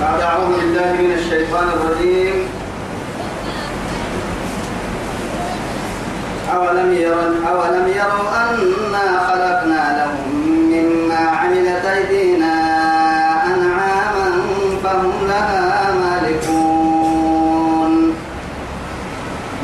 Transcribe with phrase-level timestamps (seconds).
[0.00, 2.36] بعد أعوذ بالله من الشيطان الرجيم.
[6.54, 10.28] أولم يروا أولم يروا أنا خلقنا لهم
[10.72, 12.54] مما عملت أيدينا
[13.54, 14.28] أنعاما
[14.84, 17.92] فهم لها مالكون.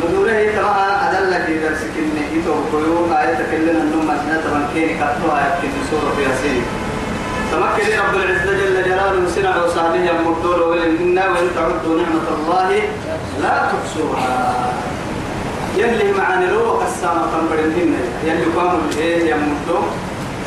[0.02, 6.16] مدوره كما أدل في درسك إنه يتوقعوا آية تكلم النوم أثناء تمكين كتوها يكتب سورة
[6.28, 6.64] ياسين.
[7.52, 12.68] تمكن رب العزة جل جلاله سنة وصحبه يمدون وإن وإن تعدوا نعمة الله
[13.42, 14.72] لا تحصوها.
[15.76, 17.94] يلي معاني لو قسامة تنبرنهن
[18.24, 19.82] يلي قاموا الهيه يمدوا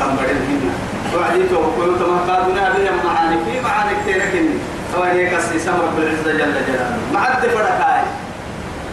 [0.00, 0.70] تنبرنهن
[1.14, 3.36] وعدي توقعوا كما قالوا نبي معاني.
[3.44, 4.58] في معاني كتير كني.
[4.92, 6.98] فوالي قصي سمر رب العزة جل جلاله.
[7.14, 8.02] معد فرقاي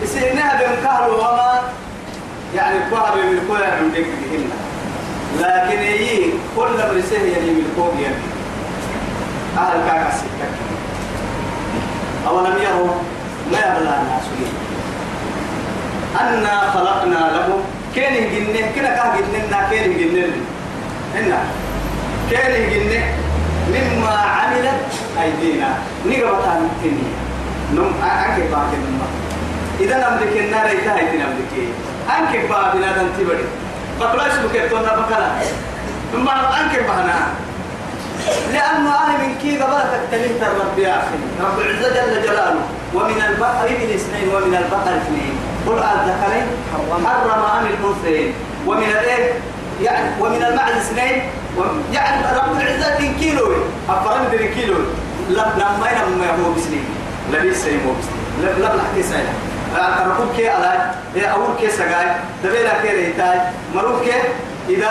[0.03, 1.61] يسينها بمكهل وما
[2.55, 4.49] يعني كوها بملكوها عندك بهن
[5.39, 8.15] لكن يي كل مرسيه يلي ملكوه يعني.
[9.57, 10.53] أهل كاكا سكك
[12.27, 12.93] أولم يروا
[13.51, 14.25] ما يبلغ الناس
[16.21, 17.61] أنا خلقنا لهم
[17.95, 20.27] كين جنة كنا كه جنة كين جنة.
[21.16, 21.39] هنا.
[22.30, 23.03] كين جنة.
[23.69, 25.69] مما عملت أيدينا.
[26.05, 27.13] نقبت عن الدنيا
[27.73, 29.02] نم أنك باكي نم.
[29.80, 31.53] إذا نملك النار إذا هيتي نملك
[32.17, 33.45] أنك بابنا دنتبري
[34.03, 35.29] فكلا اسمك يتونا بكلا
[36.13, 37.19] ثم أنك بهنا
[38.53, 41.17] لأنه أنا من كي قبلت التلمت الرب يا أخي.
[41.41, 42.61] رب العزة جل جلاله.
[42.93, 45.33] ومن البقر من اثنين ومن البقر اثنين.
[45.67, 48.33] قل الذكرين حرم أم الأنثيين.
[48.67, 49.33] ومن الإيه؟
[49.81, 51.23] يعني ومن المعز اثنين.
[51.93, 53.47] يعني رب العزة من كيلو
[53.89, 54.77] أفرم من كيلو
[55.29, 56.85] لا لما ينام هو بسنين.
[57.31, 58.23] لا ليس هو بسنين.
[58.41, 59.33] لا لا نحكي سايا
[59.77, 62.07] ركوب كي على أول كي سجاي
[62.43, 63.39] دبيلا كي ريتاي
[63.75, 64.11] مروب كي
[64.69, 64.89] إذا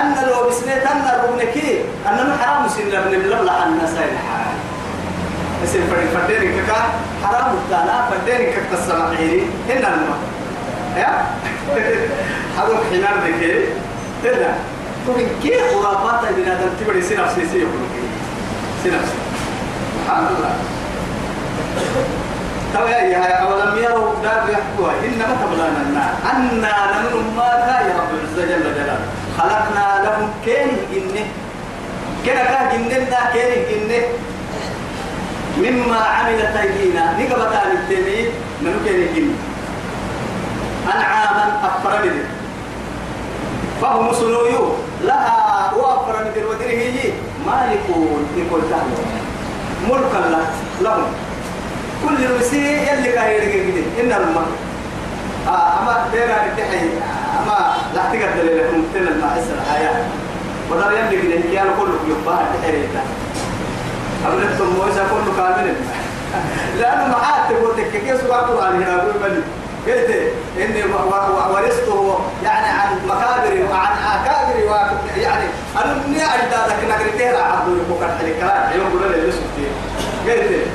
[0.00, 4.58] أن لو بسنة أن ربنكي أن حرام سن لبن بلبلا أن سايل حرام
[5.64, 6.72] اسم فرد فردين كك
[7.24, 10.16] حرام الدانا فردين كك السماعيري هنا الما
[10.96, 11.24] يا
[12.56, 13.64] هذا حنار ذكي
[14.24, 14.54] هنا
[15.06, 17.80] تقول كي خرافات بنا دم تبري سنف سيسي يقول
[18.84, 19.12] سنف
[19.94, 20.54] سبحان الله
[22.74, 23.49] تو يا يا
[24.50, 27.42] دار يحكوا إنما تبلانا النار أنا نمن ما
[27.88, 28.98] يا رب العزة جل جلاله
[29.38, 31.24] خلقنا لهم كين جنة
[32.24, 34.02] كنا كه جنة كين جنة
[35.58, 38.28] مما عملت أيدينا نقبت عن التنين
[38.62, 39.36] من كين جنة
[40.96, 42.24] أنعاما أفرمد
[43.82, 44.74] فهم سنويو
[45.04, 47.12] لها وأفرمد ودره
[47.46, 49.04] مالكون يقول تعالوا
[49.88, 50.46] ملكا
[50.82, 51.12] لهم
[52.04, 54.46] كل رسي يلي كاي يرجع إن الماء
[55.48, 56.80] أما دينا التحي
[57.42, 60.04] أما لا تقدر لكم تنا الماء أسر الحياة
[60.70, 63.02] ودار يلي كده كيان كله يبقى التحي
[64.26, 65.74] أبدا موسى كله كامل
[66.80, 69.42] لأنه معاه تقول تككيس وقرآن هنا؟ أقول بني
[69.86, 70.10] قلت
[70.60, 70.82] إني
[71.54, 74.60] ورثته يعني عن مكابر وعن أكابر
[75.16, 75.44] يعني
[75.76, 79.22] أنا من أجدادك نقري تهرع عبد يقول الحلقات يوم قلنا لي
[80.26, 80.66] قلت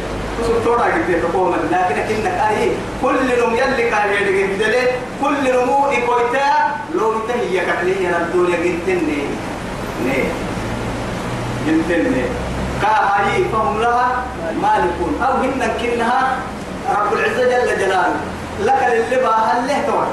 [0.66, 4.88] تورا قلت تقوم لكن كنا أي كل نوم يلي كان يدق بدله
[5.23, 6.50] كل نمو إكويتا
[6.96, 9.22] لو تهي كتلي الدنيا قلتني
[10.06, 10.24] ني.
[11.68, 12.24] قلتني
[12.81, 14.24] كاهاي فهم لها
[14.62, 15.22] مالكون.
[15.24, 16.38] أو هن كنها
[16.91, 18.16] رب العزة جل جلاله.
[18.63, 20.07] لك اللي باها له توعد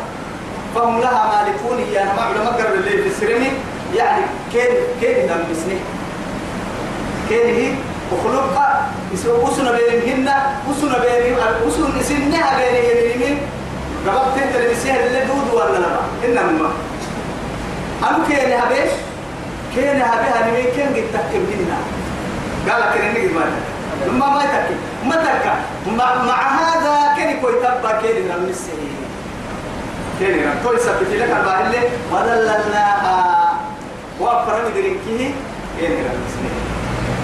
[0.75, 3.51] فهم لها مالكون هي أنا ما علماء قرر اللي في السرني
[3.95, 5.79] يعني كين كين دم بسني
[7.29, 7.73] كين هي؟
[8.13, 8.57] وخلق
[9.13, 10.29] يسوي وسنا بينهن
[10.71, 11.37] وسنا بين
[11.67, 12.75] وسنا سنها بين
[13.15, 13.39] يمين.
[14.07, 15.89] قبل تنتر بسيه اللي دود ولا لا
[16.25, 16.71] إنما
[18.03, 18.91] أنا كين هبه
[19.75, 21.79] كين هبه هني كين قد تكتب هنا
[22.69, 23.35] قال كين نجد
[24.19, 28.97] ما ما تكتب ما تكتب مع, مع هذا كين كوي تبا كين من السنين
[30.19, 33.53] كين من توي سبت لك الباهلة ودللناها
[34.21, 35.31] وأفرم درينكيه
[35.79, 36.72] كين من السنين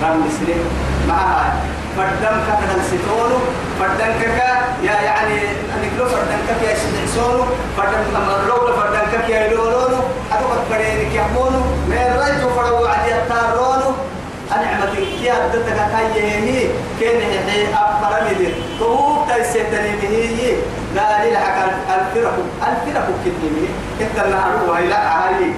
[0.02, 0.64] رام السنين
[1.08, 1.52] معها
[1.96, 3.32] فردم كذا الستون
[3.80, 4.48] فردم كذا
[4.82, 5.38] يا يعني
[5.82, 7.46] نقول فردم كذا يا سنسون
[7.76, 8.02] فردم
[8.48, 9.92] لو فردم كذا يا لولون
[10.30, 11.52] هذا قد بدين كيمون
[11.88, 13.82] من رأيت فروا عدي التارون
[14.52, 15.78] أنعمة كي أدتك
[16.14, 16.68] كي هي
[17.00, 20.56] كين هي أفضل من تو تيسيتني
[20.96, 21.64] قال لي حكى
[21.94, 22.34] الفرق
[22.68, 23.66] الفرق كتني
[24.00, 25.52] كتر نهار وهي لا هاي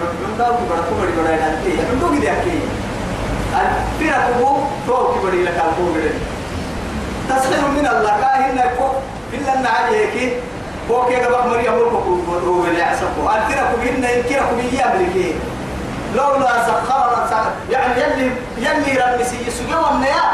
[0.00, 2.58] ربنا كبر كبر كبر يا أخي ربنا كده أخي
[3.60, 5.94] الفرقه توك بدي لك الكون
[7.28, 8.86] تسخير من الله كاهن كو
[9.32, 10.32] إلا أن عليك
[10.88, 12.14] فوق يا جماعة مريم مركو
[12.46, 15.34] هو اللي يحسبه الفرقه بينا ينكرك بيا ملكي
[16.16, 20.24] لولا سخرنا يعني يلي يلي رمسي يسجوا النيا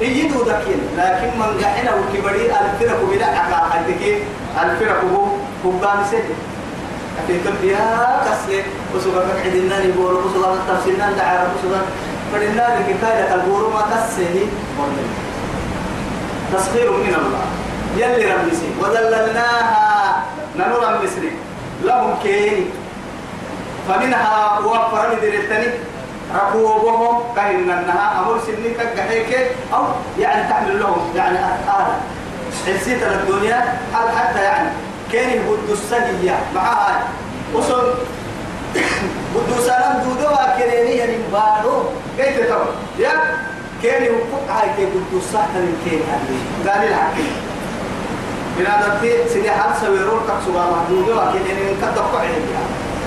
[0.00, 4.02] يجدوا ذكين لكن من قحنا وكبري الفرق بلا عقا حدك
[4.62, 5.26] الفرق هو
[5.64, 6.34] كبان سهل
[7.26, 8.62] في تبيا كسل
[8.94, 11.80] وسوق عدنا نبور وسوق تفسيرنا دعارة وسوق
[12.32, 14.46] فلنا لكفاية البور ما كسله
[16.54, 17.44] تسخير من الله.
[17.96, 20.22] يلي رمسي وذللناها.
[20.56, 21.32] ننور المصري
[21.84, 22.64] لهم كيني.
[23.88, 25.68] فمنها وفر مدرتني
[26.34, 29.50] ركوبهم كهن النها أمر سنين كجحيك.
[29.74, 29.84] أو
[30.18, 31.12] يعني تعمل لهم.
[31.16, 31.96] يعني آلة
[32.66, 33.78] حسيت الدنيا.
[33.94, 34.68] حتى يعني
[35.12, 37.02] كان يبدو السجية معها
[37.54, 37.94] وصل.
[39.34, 40.28] بدو سلام دودو
[40.58, 41.82] كريني يعني بارو
[42.18, 43.12] كيف تقول يا
[43.82, 47.28] كان يوقف هاي كي بدو السحر من كين هذه قال الحكي
[48.58, 52.42] من هذا تي سيدي حال سويرون كسبا محدودو لكن يعني كتب قاعد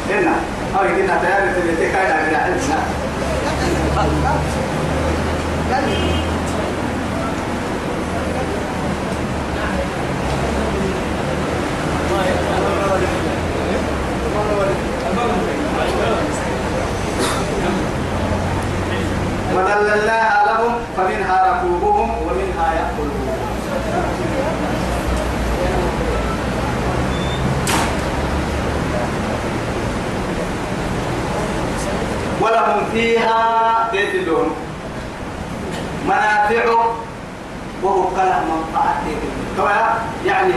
[0.10, 0.36] هنا
[0.80, 2.78] أو يمكن تيار تبي تكاي على الحلسة
[19.64, 23.24] وذللناها لهم فمنها ركوبهم ومنها يأكلون.
[32.42, 34.56] ولهم فيها تيتدون
[36.06, 36.66] منافع
[37.84, 39.04] وهو كلام منفعة
[39.58, 40.54] كما يعني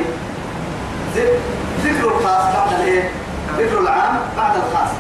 [1.85, 3.11] ذكر الخاص بعد الايه؟
[3.59, 4.91] ذكر العام بعد الخاص.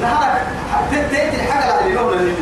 [0.00, 0.46] نهارك
[0.90, 2.32] تأتي الحاجة اللي لهم اللي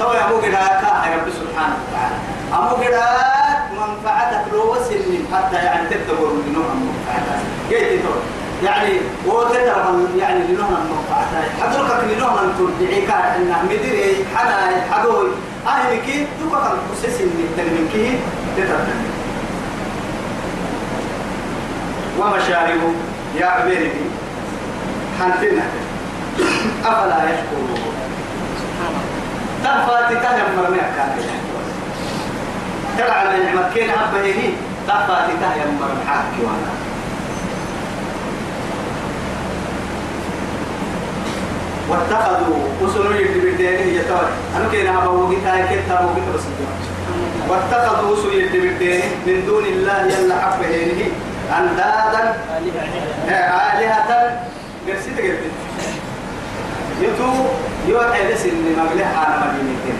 [0.00, 2.16] طبعا يا قدرات يا رب سبحانه وتعالى.
[2.52, 8.20] قدرات منفعتك لو وسلم حتى يعني تدبر منهم منفعتك جيت تقول
[8.64, 8.92] يعني
[9.26, 9.66] وتتر
[10.18, 11.26] يعني لنهنا المنفعة
[11.60, 15.28] حضرتك لنهنا ترجعيك إن مدري حنا حدوي
[15.66, 18.18] أهل كي تبقى القصص اللي تنمين كي
[18.56, 18.76] تتر
[22.18, 22.92] ومشاربه
[23.36, 23.92] يا عبيري
[25.20, 25.62] حنتنا
[26.84, 27.89] أفلا يشكرون.
[29.64, 31.10] تفاتي تهم مرمي كان
[32.98, 34.52] ترى على نعمة كين عبه هي
[34.88, 36.72] تفاتي تهم مرمي حاكي وأنا.
[41.88, 44.28] واتخذوا أسنوا يدبردين يتوى.
[44.56, 46.44] أنا كنا أبوه تاي كتا أبوه بس
[47.48, 50.74] واتخذوا أسنوا يدبردين من دون الله يلا حبه
[51.58, 52.34] أندادا
[53.28, 54.10] آلهة.
[54.88, 55.54] قرسيت قرسيت
[57.00, 57.30] يتو
[57.88, 59.98] يوحي لس إن مغلح على مدينتين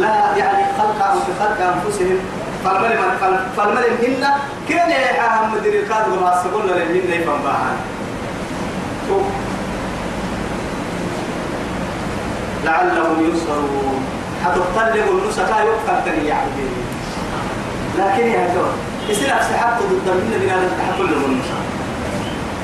[0.00, 2.18] لا يعني خلق في خلق أنفسهم.
[2.64, 3.02] فالملم
[3.56, 4.26] فالملم هن
[4.68, 7.76] كان يحاهم مدير وما سقولنا لهم يفهم باهان
[12.64, 14.04] لعلهم ينصرون.
[14.44, 16.50] حتطلق النسكا يقفل تني يعني
[17.98, 18.72] لكن يا جور
[19.08, 21.60] يصير نفس حتى ضد من بنا تحت كل النسكا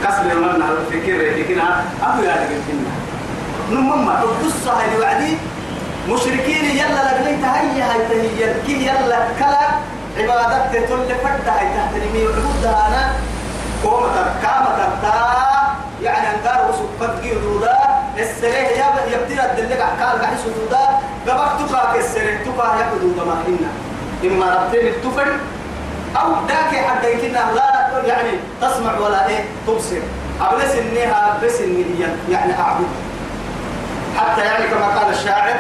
[0.05, 1.61] كسر المرنا الفكر لكن
[2.03, 2.49] أبو يا
[3.73, 5.37] نمما القصة هذه وعدي
[6.09, 9.69] مشركين يلا لقلي تهيا هاي تهيا كي يلا كلا
[10.19, 13.13] عبادك تقول فرد هاي تحت نمي وعبودها أنا؟
[13.85, 15.43] قومة كامة تا
[16.03, 17.79] يعني أنقار وسقط جيودا
[18.19, 20.85] السريه يا يبتدي الدلك قال قاعد سودا
[21.29, 22.39] قبك تقع السريه
[22.79, 23.71] يا حدود ما إنا.
[24.25, 25.29] إما ربتين التفر
[26.17, 29.45] أو ذاك حتى يمكن لا يعني تسمع ولا إيه.
[29.67, 30.03] تبصر.
[30.41, 31.85] أبلس إنها بس إني
[32.31, 33.12] يعني أعبد.
[34.19, 35.57] حتى يعني كما قال الشاعر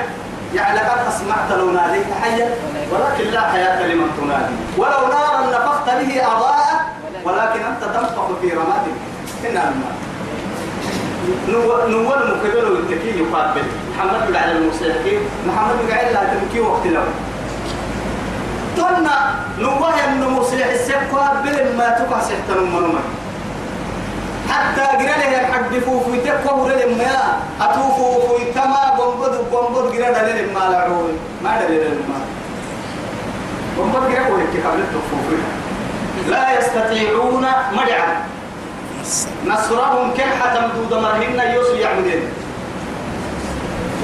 [0.54, 2.48] يعني لقد أسمعت لو ناديت حيا
[2.92, 4.54] ولكن لا حياة لمن تنادي.
[4.76, 6.80] ولو نارا نفخت به أضاءت
[7.24, 8.96] ولكن أنت تنفخ في رمادك
[9.50, 9.94] إنها الماء
[11.88, 13.62] نول مكبل والتكي يقابل.
[13.96, 17.04] محمد بن على المسيحين محمد بن على تمكي وقت له.
[18.76, 23.00] تنا نوه إنه مسيح السبقة بل ما تقع سحت المرمى
[24.52, 27.16] حتى قرأ له حد فوفو يتقوه لما
[27.60, 32.18] أتوفو فو يتما بمبد بمبد قرأ له لما لعون ما دليل لما
[33.76, 35.36] بمبد قرأ له كي قبل التفوفو
[36.28, 38.10] لا يستطيعون مدعا.
[39.46, 42.22] نصرهم كرحة مدود مرهن يوسف يعبدين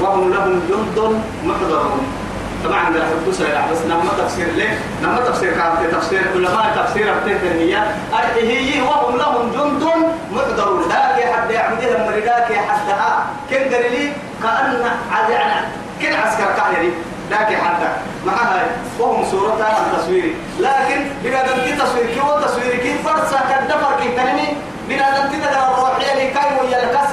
[0.01, 0.99] وهم لهم جند
[1.45, 2.18] محضرون.
[2.65, 6.21] طبعا عندنا حدوث يا بس نما تفسير ليه؟ نما تفسير كان تفسير.
[6.35, 7.97] علماء تفسير التنمية
[8.37, 9.85] هي وهم لهم جند
[10.33, 10.83] محضرون.
[10.89, 14.13] ذاك حد يعبدها مريداك حدها كن قال
[14.43, 15.67] كأن عاد يعني
[16.03, 16.93] كن عسكر كاهري
[17.31, 17.89] ذاك حتى.
[18.27, 18.63] معها
[18.99, 24.57] وهم صورتها التصوير لكن بقى دمتي تصوير كي تصوير كي فرصة كدفر كي تنمي؟
[24.89, 27.08] بنا دمتي تدر الروحية لكي ويا يعني عقلية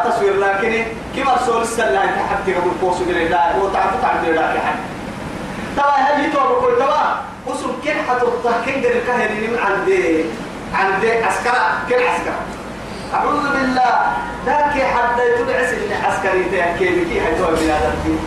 [0.00, 0.84] أتصوير لكن
[1.16, 4.76] كما رسول السلام تحدي يقول قوس بلا لا هو تعرف تعرف لا تحد
[5.76, 7.04] توا هل يتوب كل توا
[7.46, 10.24] قسم كن حتى كن قد الكهر من عندي؟
[10.74, 11.52] عندي عسكر
[11.88, 12.32] كن عسكر
[13.14, 14.12] أعوذ بالله.
[14.46, 16.44] ذاك حد؟ تدعس إن عسكري.
[16.44, 18.18] تأكل كي هتوب بلا ذنبي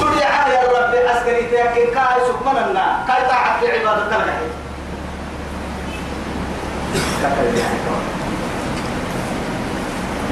[0.00, 4.48] تدعى يا آه رب عسكري تأكل كاي سكمنا لنا كاي تعب في عبادتنا كاي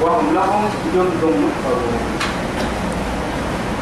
[0.01, 2.01] وهم لهم جند محضرون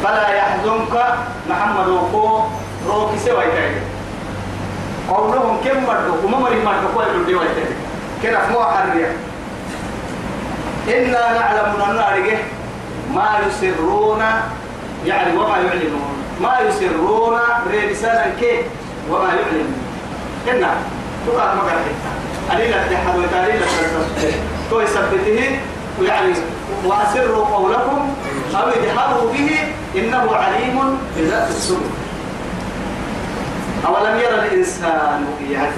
[0.04, 1.16] فلا يحزنك
[1.50, 2.44] محمد وقو
[2.88, 3.76] روكي سوى يتعي
[5.10, 7.74] قولهم كم مردو؟ وما مري مردو كوي بردي ويتعي
[8.24, 9.12] كده فمو حرية.
[10.88, 12.00] إنا نعلم أن
[13.16, 14.22] ما يسرون
[15.06, 16.16] يعني وما يعلنون.
[16.42, 17.40] ما يسرون
[17.92, 18.66] رسالة كيف
[19.10, 19.74] وما يعلنون.
[20.52, 20.72] إنا
[21.28, 24.34] تقال مقر حتى أليل التحد وتأليل التحد
[24.70, 25.60] تو يثبته
[26.02, 26.34] يعني
[26.86, 28.14] وأسروا قولكم
[28.56, 29.58] أو اجهروا به
[29.96, 31.90] إنه عليم بذات الصدور
[33.88, 35.72] أولم يرى الإنسان يعني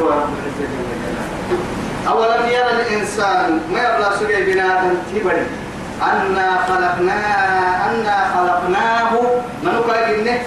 [2.07, 5.45] أولم يرى الإنسان ما يبلغ سوريا بنادم تبري
[6.01, 9.11] أنا خلقناه أنا خلقناه.
[9.63, 10.37] من قال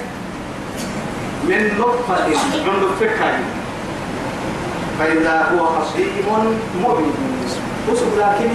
[1.45, 2.27] من نطفة.
[2.67, 3.39] من نطفة
[4.99, 7.15] فإذا هو خصيم مبين.
[7.89, 8.51] وسب لكن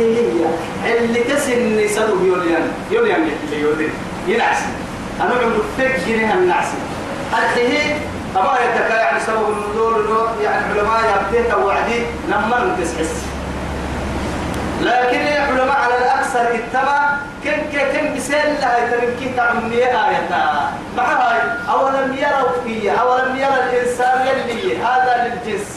[0.86, 3.90] هي اللي تسن سدو يوليان يوليان اللي يولين
[4.28, 4.58] ينعس.
[5.22, 6.68] أنا عند فكرها النعس
[7.34, 7.98] الحين
[8.36, 10.06] أما يتكا يعني سبب النزول
[10.44, 13.26] يعني علماء يبتيه وعدي لما تسحس.
[14.82, 17.10] لكن علماء على الأكثر اتبع
[17.44, 20.30] كم كم بسال لها يتمكن تعمي آية.
[20.98, 25.14] مع هاي أولم يروا فيه أولم يرى الإنسان يلي هذا
[25.46, 25.68] للجنس.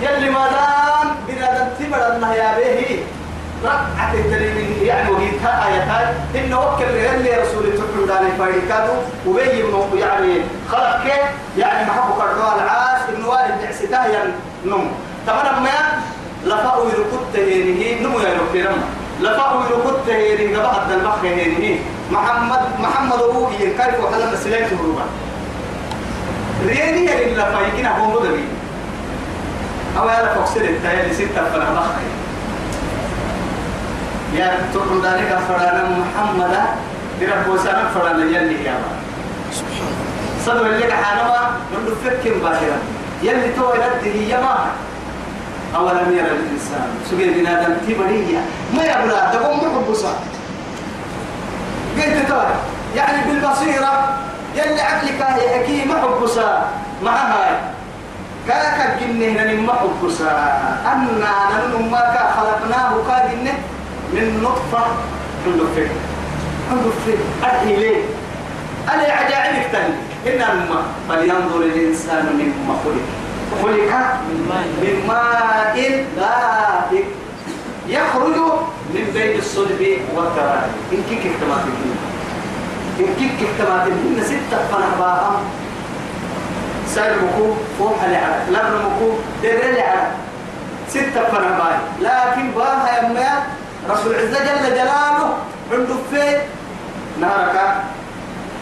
[0.00, 2.98] يلي ما دام بنادم تمر الله يا به
[3.64, 8.94] رقعة التلمين يعني وهيتها آياتها إن وكل يلي رسول تقول داني فايدكاتو
[9.26, 11.24] وبين يعني خلق كيف
[11.58, 14.92] يعني محبو كردوا العاس إنه والد دعسته ينم
[15.26, 15.70] تمام ما
[16.44, 18.02] لفاو يركض هينه.
[18.02, 18.76] نمو يا رب
[19.20, 20.58] لفاو يركض هينه.
[20.58, 21.78] قبعد البخ هينه.
[22.10, 25.04] محمد محمد أبوه كيف وحلم سليته روبا
[26.66, 28.44] ريني يلي لفايكنا هو مدري
[29.98, 32.04] أو يلا فوكسر التايل ستة فنا بخي
[34.38, 36.56] يا تقول ذلك فرانا محمد
[37.20, 38.74] درب وسنا فرانا يلي يا
[39.52, 39.94] سبحان
[40.46, 42.78] صدق اللي حانما من فكر باهرا
[43.22, 44.66] يلي تو يرد هي ما.
[45.76, 48.38] أولم يرى الإنسان سجل بنادم تبرية
[48.76, 50.14] ما يبلا تقوم بحبسا
[51.96, 52.46] قلت ترى
[52.96, 54.18] يعني بالبصيرة
[54.56, 56.68] يلي عقلك هي حكيم حبسا
[57.04, 57.60] معها
[58.48, 60.30] كاكا جنة نما حبسا
[60.86, 63.54] أنا ننم ما خلقناه كا جنة
[64.12, 64.84] من نطفة
[65.46, 65.88] عنده فيه
[67.44, 67.96] أدعي ليه؟
[68.88, 69.94] أنا عجائبك تاني
[70.26, 73.06] إن أما فلينظر الإنسان مما خلق.
[73.62, 74.14] خلق
[74.82, 76.04] من ماء.
[76.16, 77.04] دافق
[77.88, 78.36] يخرج
[78.94, 79.80] من بين الصلب
[80.16, 81.64] والترائب إن كيك اكتمات
[83.00, 85.40] إن كيك اكتمات إن ستة فنحباها
[86.94, 89.10] سائر مكو فوق العرب لبن مكو
[89.42, 90.12] دير العرب.
[90.88, 91.76] ستة فنباي.
[92.00, 93.42] لكن باها يما
[93.90, 95.34] رسول العزة جل جلاله
[95.72, 96.36] عنده في
[97.20, 97.74] نهارك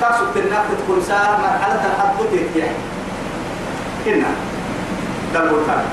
[0.00, 2.70] تاسو تناك تدخل ساعة مرحلة الحد تيتيح
[4.06, 4.30] إنا.
[5.34, 5.84] دلبوتان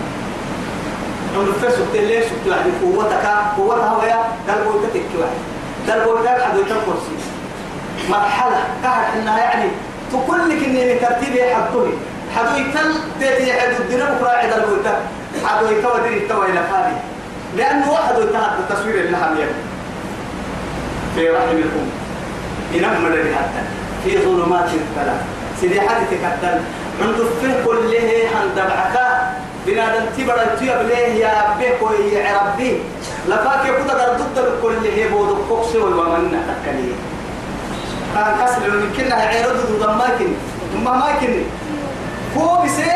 [1.37, 3.25] عنده في سكت الليل سكت يعني قوتك
[3.57, 5.29] قوتها ويا دلبوتك تكوي
[5.87, 7.15] دلبوتك حدو تنكرسي
[8.09, 8.63] مرحلة.
[8.83, 9.69] قاعد إنها يعني
[10.11, 11.93] تقول لك إني ترتيبي حطوني
[12.35, 14.95] حدو يتل تيتي حدو الدين بكرة عيد البوتا
[15.45, 16.95] حدو يتوى دين التوى إلى فادي
[17.57, 19.63] لأنه واحد يتهد التصوير اللهم يبني
[21.15, 21.89] في رحم الأم.
[22.75, 23.61] إنما مدري حتى
[24.03, 25.21] في ظلمات الثلاث
[25.61, 26.59] سيدي حدث كتل.
[27.01, 28.95] عند الفه كله هندبعك
[29.65, 32.77] بنادم تبرا تيا بليه يا بيكو يا ربي.
[33.27, 36.95] لفاك يكون ضد كله بود كوكس ومن تكليه.
[38.13, 40.29] كان كسر من كنا عيرد ضد ماكن
[40.85, 41.33] ما ماكن
[42.35, 42.91] كو بسي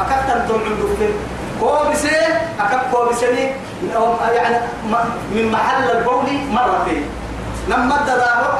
[0.00, 1.14] أكتر تم عنده فيه
[1.60, 2.16] كو بسي
[2.60, 3.26] أكتر كو بسي
[4.34, 4.56] يعني
[5.34, 7.02] من محل البول مرتين.
[7.68, 8.14] لما دا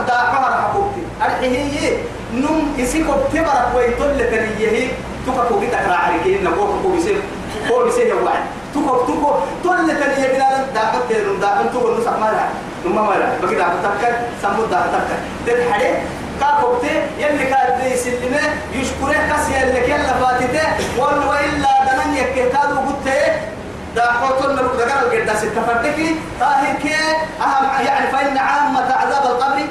[0.08, 1.98] دا حمر حقوقتي الحين
[2.34, 4.88] نم يسيكو تبرك ويطل تنيه
[5.26, 7.16] تكا كو جيتا راعي كي نكو كو بسي
[7.68, 8.44] كو بسي يا واحد
[8.74, 9.30] تكو تكو
[9.64, 12.44] تل تنيه بلا دا حتى دا انتو نص مالا.
[12.86, 13.26] نما مالا.
[13.42, 14.08] بكي دا تكا
[14.42, 15.16] سمو دا تكا
[15.46, 15.88] تدحري
[16.40, 18.40] كاكوبتي يلي كاد يسلمه
[18.72, 20.66] يشكره كسي اللي كلا فاتته
[20.98, 23.08] ولا وإلا دمن يكتادو قلت
[23.96, 26.94] دا حوتنا لك دقال القرداس التفردكي طاهر كي
[27.42, 29.62] أهم يعني فإن عامة عذاب القبر.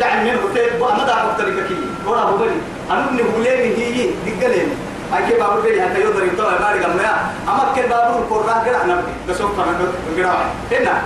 [0.00, 2.56] دعني من قلت ما دا قلت لك كي ورا هو بني
[2.90, 4.68] أنا ابن هوليني هي دقلين.
[5.16, 7.30] أي كي بابور بيجي حتى يقدر يطلع ما رجع ما.
[7.48, 9.74] أما كي بابور كورة كده أنا بسوق فنا
[10.16, 10.30] كده
[10.72, 11.02] هنا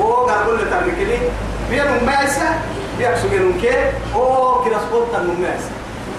[0.00, 1.18] هو قال كل ترى كلي
[1.70, 4.78] بينهم ماسة بيحسوا بينهم كي أو كده
[5.12, 5.70] تنهم ماسة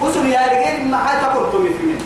[0.02, 1.98] وسون يا رجال ما حد تقول تومي في مين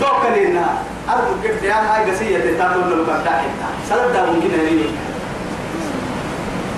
[0.00, 0.66] توكلنا
[1.08, 3.48] أرجو كده يا هاي قصية تتابعون لو كان داخل.
[3.88, 4.86] سلام ده ممكن هني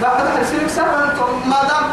[0.03, 1.85] بعد حد سلك سبب ما دام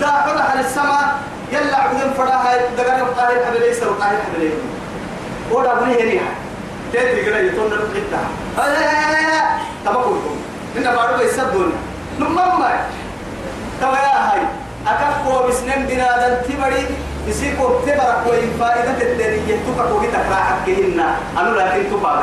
[0.00, 1.18] دا حدا على السماء
[1.52, 4.62] يلا عبدين فراها دقار قاهر حبل يسر قاهر حبل يسر
[5.52, 6.28] ودا بني هنيها
[6.92, 8.18] تدري كده يتون القطة
[9.84, 10.36] تبقولكم
[10.76, 11.72] إن بارو يسدون
[12.20, 12.86] نمما
[13.82, 14.42] توا يا هاي
[14.86, 16.82] أكفوا بسنين بنا دن تبري
[17.28, 21.08] يسيكو تبرك وين فائدة الدنيا تبقى وقت أكراحك كهنا.
[21.38, 22.22] أنا لكن تبقى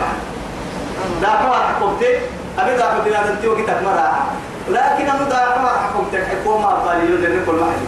[1.22, 2.12] دا كوا حكمتي
[2.60, 4.26] أبي دا بدنا دن تيوقي تكمرها
[4.70, 7.82] لكن أنا دا كوا حكمتك حكومة قاليو لأن كل واحد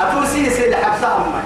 [0.00, 1.42] أتول سي سي لحبسها أمي.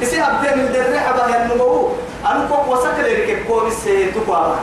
[0.00, 1.88] يسي أبدي من دري حبا ينمو
[2.26, 4.54] أنا كوك وسك لريك كوم سي تقوى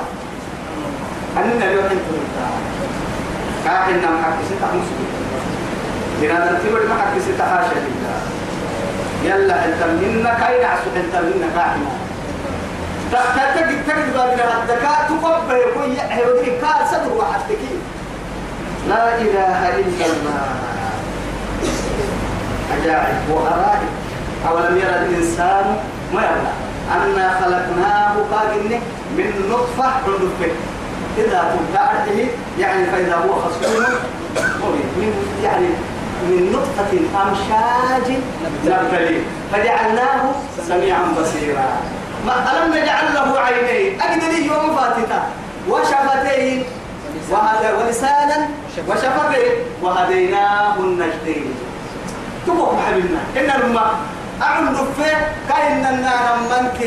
[1.38, 2.20] أننا اليوم أنتم
[3.66, 4.68] كاحنا محكي ستا
[6.22, 8.20] بنا نتبر محكي ستا حاشا لله
[9.24, 11.92] يلا أنت منا كاين عسو أنت منا كاحنا
[13.12, 17.42] تحتاج تجد بابنا الذكاء تقبل يكون يحيى كار صدر واحد
[18.90, 20.48] لا إله إلا الله
[22.74, 23.90] عجائب وغرائب
[24.48, 25.78] أولم يرى الإنسان
[26.14, 26.54] ما يرى
[26.96, 28.80] أنا خلقناه قاقنه
[29.18, 30.52] من نطفة عندك
[31.18, 32.28] إذا كنت أعرفه
[32.60, 33.84] يعني فإذا هو خصوم
[34.98, 35.68] من يعني
[36.28, 36.92] من نطفة
[37.24, 38.08] أمشاج
[38.66, 39.22] نبتلي
[39.52, 40.24] فجعلناه
[40.68, 41.70] سميعا بصيرا.
[42.26, 45.24] ما ألم نجعل له عينين؟ أجدني يوم فاتتا
[45.70, 46.64] وشفتين
[47.32, 48.38] وهذا ولسانا
[48.88, 51.54] وشفتين وهديناه النجدين.
[52.48, 53.20] تبقى حبيبنا.
[53.38, 53.92] إن الماء
[54.42, 55.18] أعلم فيه
[55.50, 56.80] كاين النار منك.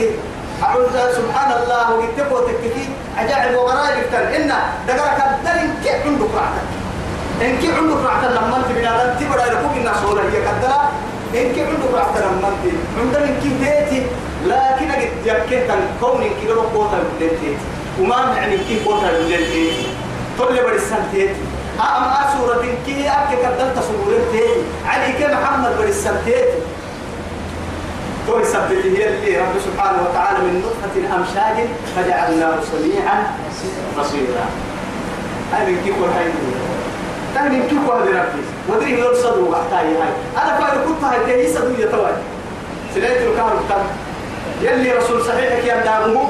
[0.62, 1.84] أعوذ سبحان الله.
[1.94, 2.84] ويتبو تكفي
[3.18, 4.52] عجائب وغرائب كتن إن
[4.88, 6.62] دقرك الدلين كي عندك رعتا
[7.40, 10.80] إن كي عندك رعتا لما أنت بنا أنت تبرا يكون الناس ولا هي كدلا
[11.34, 14.06] إن كي عندك رعتا لما أنت عندك كي تيتي.
[14.46, 17.56] لكن أجد يكيت الكون إن كي لو قوتا بالتيتي
[18.00, 19.86] وما يعني كي قوتا بالتيتي
[20.38, 21.40] طلع بدي السنتيتي
[21.80, 24.42] أم أسورة كي أكي كدلت سورة
[24.86, 26.58] علي كي محمد بدي السنتيتي
[28.26, 31.66] تو يثبت هي اللي رب سبحانه وتعالى من نطفة أمشاج
[31.96, 33.32] فجعلناه سميعا
[33.98, 34.46] بصيرا.
[35.52, 36.26] من كيف هاي
[37.40, 40.12] من كيف هذا ربي ودري لو صدوا وحتاي هاي.
[40.36, 42.12] أنا فاير كنت هاي تهي صدوا يتواي
[42.94, 43.84] سنيت الكار كان
[44.62, 46.24] يلي رسول صحيح يا دامو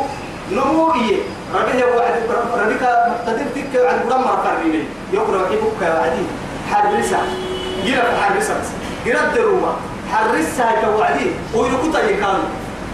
[0.52, 1.16] نمو إيه.
[1.54, 2.14] ربي هو وعد
[2.58, 6.24] ربك مقتدر تك عن قرام مرقريني يقرأ كيفك يا وعدي.
[6.70, 7.26] حرب لسان
[7.84, 8.56] جرب لسان
[9.06, 9.72] جرب دروما
[10.12, 12.48] حرسها كوعدي ويركض يكانوا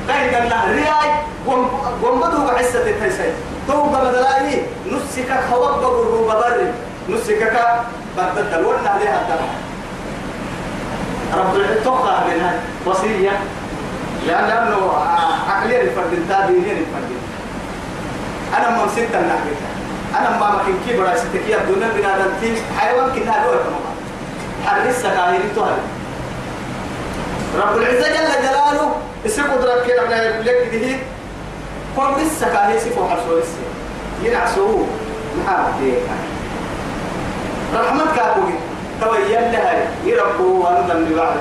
[0.08, 1.10] كاين قال له رياي.
[1.46, 3.32] قم بدو بعسة التيسي
[3.68, 6.72] تو بدلاي نسكك خواب بقر ببر
[7.08, 7.56] نسكك
[8.16, 9.44] بدل دلونا عليها الدم.
[11.38, 13.38] رب التوقع منها وصية.
[14.26, 14.92] لأنه
[15.48, 17.10] عقلية الفرد تابعين الفرد.
[18.58, 19.48] أنا ما مسكت النحو
[20.18, 23.94] أنا ما مكن كي برا ستكي الدنيا بنادم حيوان كنا دور كمان
[24.66, 25.78] حرسها كاهي تهرب
[27.56, 28.94] رب العزة جل جلاله
[29.26, 30.96] اسم قدرك كده من لك ده
[31.96, 33.58] قم لسه كاهي سيفو حرسو لسه
[34.22, 34.86] ينعسوه
[35.38, 35.94] محمد
[37.74, 38.54] رحمتك أبوي.
[39.00, 41.36] تويل لها يربو وأنا من بعد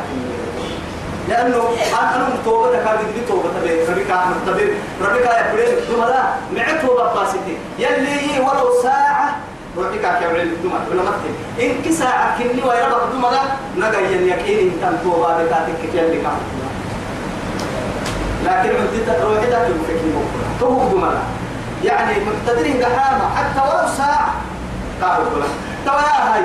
[1.30, 1.63] لأنه
[2.00, 3.50] أنا توبة كان يدري توبة.
[3.62, 6.24] تبي ربك أحمد تبي ربك يا بريد دملا
[6.56, 9.36] معته بقاسيتي يلي ولو ساعة
[9.78, 13.42] ربك يا بريد دملا ولا مكتب إن كساعة كني ويربك دملا
[13.78, 16.38] نجا يكين إن كان توبة بتاعتك يلي كان.
[18.46, 20.22] لكن عدت روحي ذاك الفكر
[20.60, 21.20] توبة دملا
[21.84, 24.34] يعني مقتدرين قحامة حتى ولو ساعة.
[25.02, 25.26] قالوا
[25.86, 26.42] توا يا هاي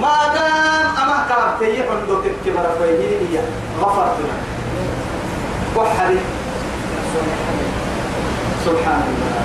[0.00, 3.40] ما دام أما كربت يحن تكبر فيه
[3.80, 4.40] غفرت لك
[5.76, 6.20] وحري.
[8.66, 9.44] سبحان الله.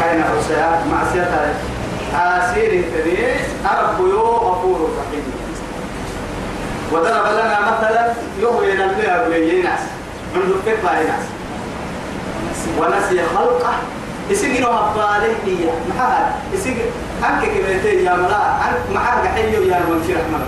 [0.00, 1.54] كاين عسيات معصية
[2.14, 5.24] عسير تريس أرب يو غفور رحيم.
[6.92, 9.80] وضرب لنا مثلا يهوي نبيها بليناس
[10.34, 11.24] منذ كيف ناس.
[12.78, 13.74] ونسي خلقه.
[14.30, 16.88] يسجنوا هبالي هي محال يسجن
[17.24, 20.46] أنك كبرتي يا ملا أنك معاك حيو يا المنشي رحمه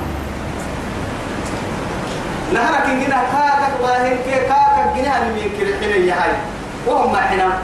[2.54, 6.32] نهرك إنجنا كاكك باهن كي كاكك جنها من كل يا هاي
[6.87, 7.58] وهم حنا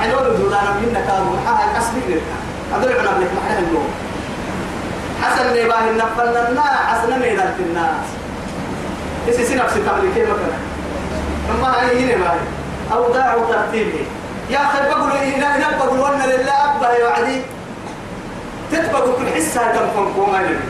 [0.00, 2.22] حلول دولانا منا كانوا محال أسبق لك
[2.72, 3.88] هذول عنا بلك محل النوم
[5.22, 8.06] حسن لي باهن نفلنا الناس حسن لي ذات الناس
[9.28, 10.58] إيش سنفسي تملكي مثلا
[11.62, 12.46] ما هي هنا باهن
[12.92, 14.04] أوداع ترتيبه
[14.50, 17.42] يا أخي بقول إنا إنا بقول وأنا لله أبا يا وعدي
[18.72, 20.64] تتبقى كل حسها تنفن كوما يلبي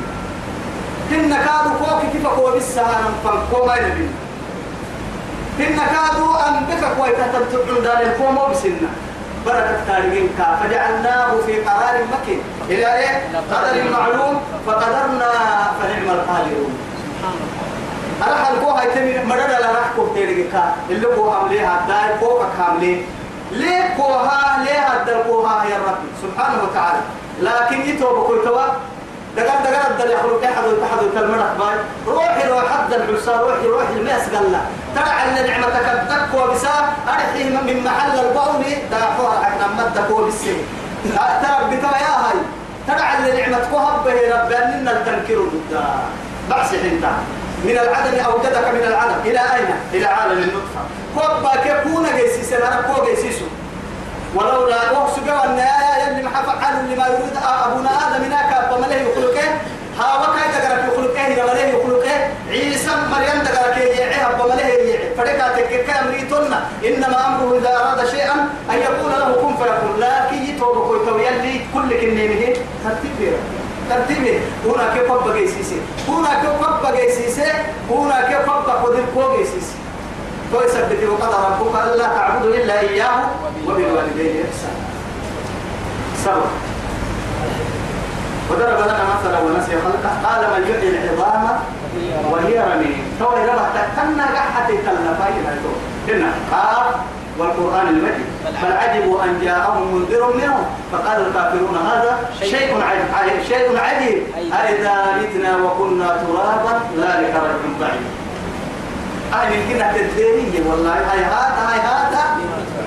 [1.10, 4.08] هن كادوا فوق كيف هو بسها ننفن كوما يلبي
[5.58, 8.90] هن كادوا أن بك كويتا تبتعون دار الكوما بسنة
[9.46, 12.40] بركة تاريخين كا فجعلناه في قرار مكين.
[12.68, 15.30] إلى إيه؟ قدر معلوم فقدرنا
[15.80, 16.78] فنعم القادرون.
[18.26, 20.74] أنا حلقوها يتمي مرد على رحكو تيريكا.
[20.90, 23.06] اللي هو عمليها داي فوق كاملين
[23.52, 27.00] ليه كوها؟ ليه هدر كوها يا ربي؟ سبحانه وتعالى.
[27.42, 28.66] لكن يتوب كل توا
[29.36, 31.76] دقات دقات دل يخلق أحد وتحد وتلمرك باي.
[32.06, 34.60] روحي روح حد الحسا روحي روحي الماس قال
[34.94, 36.74] ترى أن نعمتك الدك وبسا
[37.08, 40.56] أرحي من محل البول دافوها حقنا مدك وبسي
[41.42, 42.38] ترى بتوا يا هاي.
[42.88, 44.56] ترى أن نعمتك هبه ربي.
[44.56, 45.84] أننا التنكير ضد
[46.50, 47.12] بعث حنتا
[47.64, 49.20] من العدم أوجدك من العدم.
[49.24, 50.82] إلى أين؟ إلى عالم النطفة.
[51.18, 53.44] كوبا كيكون جيسيس أنا كو جيسيسو
[54.34, 54.76] ولولا
[55.26, 59.48] جوا أن يا اللي ما فعل لما يريد أبونا آدم هناك أبا مليه يخلقه؟
[59.98, 65.48] ها وكاي دقرك يخلقه إلى مليه يخلقه؟ عيسى مريم دقرك يعيه أبا مليه يعيه فريقا
[65.56, 68.34] تككا أمريتنا إنما أمره إذا أراد شيئا
[68.70, 72.54] أن يقول له كن فيكون لكن يتوب كوي توي اللي كل كنيمه
[72.84, 73.32] ترتيب
[73.90, 77.42] ترتيبه هنا كيف بقى جيسيسي هنا كيف بقى جيسيسي
[77.90, 79.72] هنا كيف بقى قدر كو جيسيسي
[80.52, 83.20] كويس بدي وقد ربك ألا تعبدوا إلا إياه
[83.66, 84.82] وبالوالدين إحسانا.
[86.24, 86.50] سوا
[88.50, 90.12] وضرب لنا مثلا ونسي خلقه.
[90.24, 91.44] قال من يحيي العظام
[92.30, 93.16] وهي رميم.
[93.20, 95.32] تو ربح تكنا قحتي تلفاي
[96.08, 96.86] هنا قال
[97.38, 98.28] والقرآن المجيد.
[98.62, 100.64] بل عجبوا أن جاءهم منذر منهم.
[100.92, 103.42] فقال الكافرون هذا شيء عجيب.
[103.48, 104.22] شيء عجيب.
[104.52, 108.17] أإذا متنا وكنا ترابا ذلك رجل بعيد.
[109.32, 110.92] أهل الكنة الدينية والله.
[110.92, 112.24] هاي هذا هاي هذا.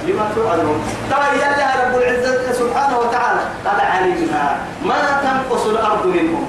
[0.08, 3.42] لما توعدون ترى يلها رب العزة سبحانه وتعالى.
[3.66, 6.48] قد علمنا ما تنقص الأرض منهم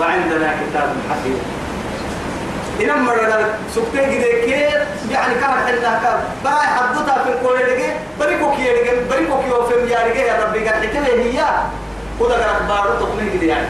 [0.00, 1.40] وعندنا كتاب حكيم.
[2.80, 4.26] إنما مرة سكتة كده
[5.10, 6.20] يعني كان حنا كان.
[6.44, 10.68] براي حدتها في الكل دقي بريكو كي دقي بريكو كي وفهم يا دقي يا ربي.
[10.68, 11.44] قال حكي هي.
[12.20, 13.68] خذ قرأت بارو تقني كده يعني.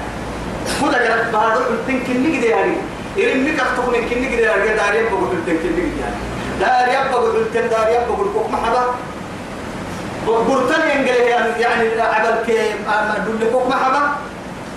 [0.81, 2.75] خذ قرأت بارو تنكني كده يعني.
[3.19, 6.01] إرم مك تقني كني كده يعني داري بقول تنكني كده.
[6.01, 6.19] يعني
[6.61, 8.85] داري بقول تن داري بقول كوك محبا
[10.27, 11.25] قرطان ينقله
[11.59, 12.59] يعني عبل كي
[13.27, 14.03] دول كوك محبا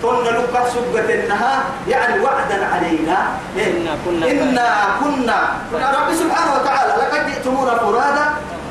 [0.03, 3.17] كنا لك سبة إنها يعني وعدا علينا.
[3.57, 4.67] إنا كنا إنا
[4.99, 5.39] كنا.
[5.73, 8.25] رب سبحانه وتعالى لقد جئتمونا فرادا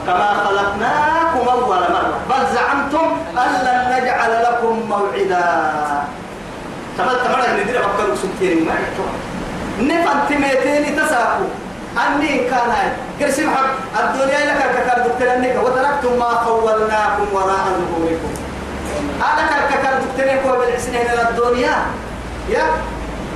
[0.06, 2.18] كما خلقناكم أول مرة.
[2.30, 5.46] بل زعمتم أن لن نجعل لكم موعدا.
[6.98, 8.64] تمام تمام ندير بكر سبتين.
[8.66, 9.12] ما يحتوى
[9.80, 11.46] نفن تميتين تساقوا
[12.06, 12.72] أني كان
[13.18, 13.64] كرسي محب
[14.00, 18.32] الدنيا لك ككار دكتور وتركتم ما خولناكم وراء ظهوركم.
[19.16, 21.76] أنا كركتر دكتورين كوا بالحسنين إلى الدنيا.
[22.48, 22.64] يا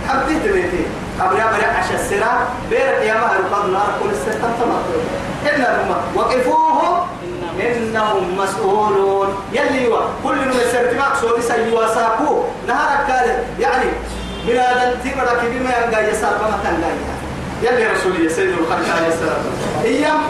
[0.08, 0.86] حبيت بيتي.
[1.20, 5.00] قبل عشان السرعة بيرك يا مهر قد نار كل الستة تمطر
[5.46, 7.06] إلا هم وقفوهم
[7.60, 9.34] إنهم مسؤولون.
[9.52, 9.88] يلي
[10.24, 12.42] كل من السرتماك سوري سيوا ساكو.
[12.68, 13.84] نهارك قال يعني
[14.46, 16.90] من هذا التمرة بما ينقى يسار فما تنقى.
[17.62, 19.42] يلي رسولي سيد الخلق عليه السلام.
[19.84, 20.20] إيام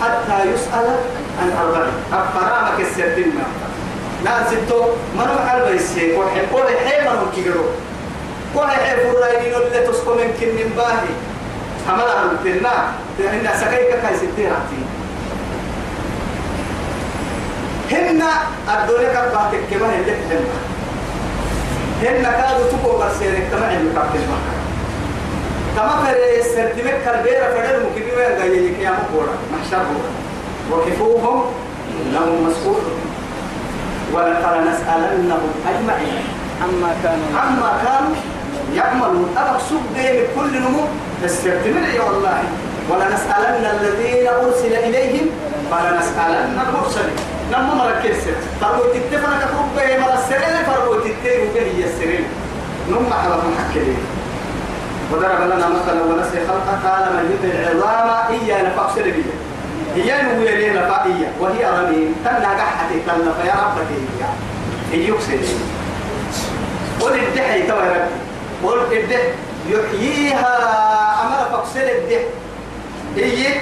[0.00, 0.86] حتى يسأل
[1.40, 1.92] عن أربعين.
[2.12, 3.52] أفرامك السرتماك
[4.24, 7.64] ناس ستو منو حال بيسي كو حي كو حي منو كيغرو.
[8.54, 11.14] كو حي فرايني نو اللي تسكو من كن من باهي.
[11.88, 12.74] حملا هلتنا
[13.20, 14.80] إن سكيك كاي ستيراتي
[17.90, 18.22] هن
[18.74, 20.60] الدنيا كباتك كما اللي تهمها
[22.02, 24.20] هن كادوا تكو برسيرك تمع اللي كابتن
[25.76, 29.84] كما فري سرتمك كالبيرة فدر مكبي وين غاية لك يا مقورة محشر
[30.72, 31.44] وكفوهم
[32.12, 32.82] لهم مسؤول.
[34.12, 36.24] ولقد نسألنهم أجمعين.
[36.62, 38.14] عما كانوا عما كانوا
[38.74, 39.34] يعملون.
[39.36, 40.84] أبقى سوق دين كل نمو
[41.24, 42.42] استرتمر يا والله.
[42.90, 45.26] ولنسألن الذين أرسل إليهم
[45.70, 47.16] ولنسألن المرسلين
[47.52, 48.18] نما مركز
[48.60, 52.24] فرقوا تتفنا كفرق به مر السرين فرقوا تتيروا به السرين
[52.88, 53.98] نما حبا محكلين
[55.12, 58.08] وضرب لنا مثلا ونسي خلقه قال من يطع العظام.
[58.30, 59.34] إيا نفق سربيه
[59.96, 63.00] هي نقول لنا فائية وهي رميم تنا قحتي.
[63.06, 63.90] تنا فيا ربك
[64.92, 65.38] هي يكسر
[67.00, 68.16] قل الدحي تو يا ربي.
[68.64, 69.24] قل الدح
[69.68, 70.56] يحييها.
[71.22, 72.22] أمر فقسل الدح
[73.16, 73.60] هي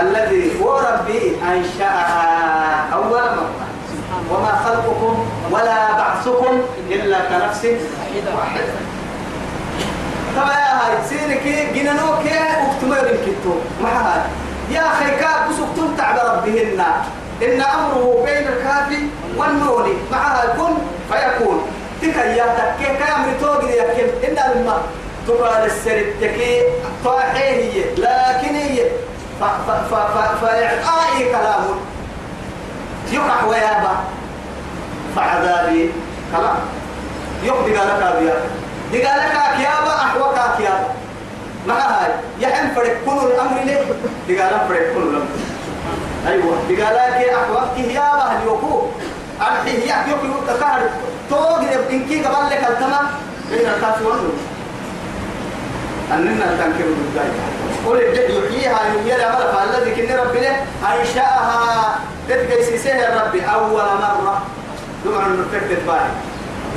[0.00, 3.50] الذي هو ربي أنشأها أول مرة.
[4.30, 7.66] وما خلقكم ولا بعثكم إلا كنفس
[8.38, 8.74] واحدة.
[10.36, 14.20] طبعا يا هاي سينك جنانوك اكتمر الكتو ما هاي؟
[14.70, 16.80] يا أخي كاب بسك تعب ربهن
[17.42, 18.88] إن أمره بين الكاف
[19.36, 19.88] والنون.
[20.12, 20.74] معها كن
[21.12, 21.62] فيكون.
[22.02, 24.82] تكيا تكي كامل توقي يكيم إن الماء
[25.28, 26.62] تقال السرد تكي
[27.04, 28.86] طاحيه لكن هي
[29.40, 31.64] فإعطائي كلام.
[33.12, 33.96] يقع ويابا.
[35.16, 35.90] فعذابي.
[36.32, 36.56] كلام.
[37.42, 38.34] يقضي لك أبيا.
[38.92, 40.88] دقالك أكيابا أحوك أكيابا.
[41.68, 42.10] مع هاي.
[42.40, 43.82] يحن فرق كل الأمر ليه؟
[44.28, 45.26] دقالك فرق كل الأمر.
[46.26, 46.56] أيوة.
[46.68, 48.86] دقالك أحوك يابا هل يوكو
[49.40, 50.90] أرحيه يحيوك يوكا
[51.30, 53.06] توقي إنكي قبل لك التمام
[53.50, 54.34] بين الكافي والنور
[56.12, 57.30] أننا تنكر بالله
[57.86, 60.56] قل الجد يحييها يحيي الأمر فالذي كن ربنا.
[61.00, 64.42] أنشأها تتقي سيسيه الرب أول مرة.
[65.04, 66.08] دمع النفكت باي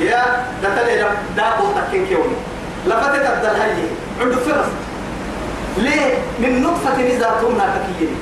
[0.08, 0.22] يا
[0.62, 1.04] دتلي
[1.36, 2.36] دابو تكين كيوني
[2.86, 3.70] لفتت أبدال هاي
[4.20, 4.66] عنده فرص
[5.76, 8.16] ليه؟ من نطفة نزا تومنا تكيين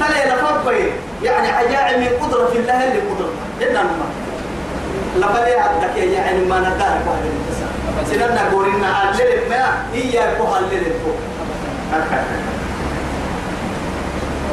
[0.00, 0.90] تلي لفضل
[1.22, 4.06] يعني عجائب من قدرة الله اللي قدرته جدا ما.
[5.16, 7.70] لفلي عبدك يعني ما ندارك واحد الانتصار
[8.10, 11.16] سننا قولنا علل ما إياك وهلل فوق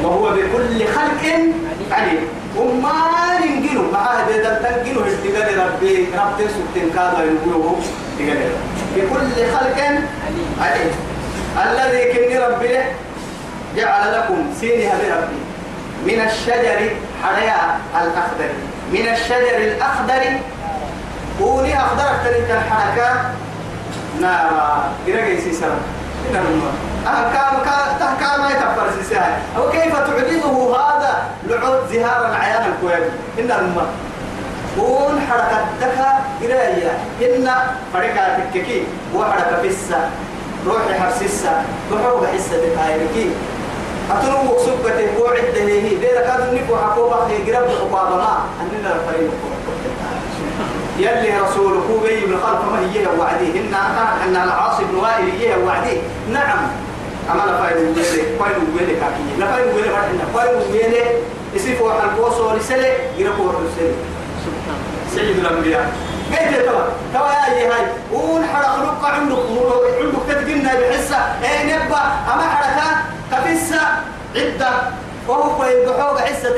[0.03, 1.23] وهو بكل خلق
[1.91, 2.27] عليم.
[2.57, 2.93] وما
[3.39, 7.75] ننجنوا مع هذا تنجنوا اشتغال ربي؟ ربي سبتين كذا يقولوا
[8.95, 9.79] بكل خلق
[10.61, 10.91] عليم.
[11.57, 12.77] الذي كن ربي
[13.77, 15.41] جعل لكم سينها بربي.
[16.05, 16.79] من الشجر
[17.23, 18.51] حريا الأخضر.
[18.93, 20.23] من الشجر الأخضر.
[21.39, 23.09] قولي أخضر أكتر الحركة
[24.21, 24.91] نارا.
[25.39, 25.77] سيسرا
[26.29, 27.53] إن الماء أهكام
[27.99, 33.89] تهكام يتفر سيساها أو كيف تعجزه هذا لعود زهار العيان الكويت؟ إن الماء
[34.77, 37.51] قول حركة دكا إرايا إن
[37.93, 38.83] حركة تككي
[39.15, 40.09] وحركة فسا
[40.67, 43.29] روحي حبسسا روحي حسة بتايركي
[44.11, 45.95] أتنو مقصوبة وعدة هي.
[45.95, 48.43] ديرا كادو نكو حقوبة هي قرب الحقوبة ما.
[48.61, 49.31] أننا الفريق
[50.97, 53.59] يلي رسولك بي من خلف ما هي وعدي.
[53.59, 53.73] إن
[54.25, 55.97] أن العاص بن وائل هي وعدي.
[56.29, 56.59] نعم.
[57.31, 58.03] أما لا فايد ويلي
[58.39, 59.23] فايد ويلي كاكي.
[59.39, 61.03] لا فايد ويلي فرحنا فايد ويلي
[61.53, 63.95] يسيف واحد القوس ورسالة يركو ورسالة
[65.15, 65.93] سيد الأنبياء.
[66.31, 69.37] قيد توا؟ توا يا أي هاي ون حرق لقى عندك
[70.01, 71.17] عندك تتجنى بحسة.
[71.43, 72.01] إيه نبى
[72.33, 72.87] أما حركة
[73.31, 73.81] كفسة
[74.35, 74.71] عدة.
[75.27, 76.49] وهو يدحوق عسة